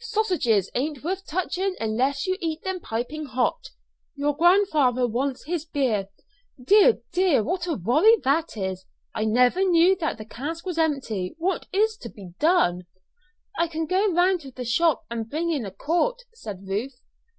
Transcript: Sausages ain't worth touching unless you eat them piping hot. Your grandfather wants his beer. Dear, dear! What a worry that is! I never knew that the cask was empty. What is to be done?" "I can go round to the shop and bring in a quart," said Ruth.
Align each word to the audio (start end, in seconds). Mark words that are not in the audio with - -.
Sausages 0.00 0.70
ain't 0.74 1.02
worth 1.02 1.24
touching 1.26 1.74
unless 1.80 2.26
you 2.26 2.36
eat 2.40 2.60
them 2.62 2.78
piping 2.78 3.24
hot. 3.24 3.70
Your 4.16 4.36
grandfather 4.36 5.06
wants 5.08 5.46
his 5.46 5.64
beer. 5.64 6.08
Dear, 6.62 7.00
dear! 7.10 7.42
What 7.42 7.66
a 7.66 7.72
worry 7.72 8.18
that 8.22 8.54
is! 8.54 8.84
I 9.14 9.24
never 9.24 9.64
knew 9.64 9.96
that 9.96 10.18
the 10.18 10.26
cask 10.26 10.66
was 10.66 10.76
empty. 10.76 11.34
What 11.38 11.68
is 11.72 11.96
to 12.02 12.10
be 12.10 12.34
done?" 12.38 12.82
"I 13.58 13.66
can 13.66 13.86
go 13.86 14.12
round 14.12 14.42
to 14.42 14.50
the 14.50 14.66
shop 14.66 15.06
and 15.10 15.30
bring 15.30 15.50
in 15.50 15.64
a 15.64 15.70
quart," 15.70 16.24
said 16.34 16.66
Ruth. 16.68 17.00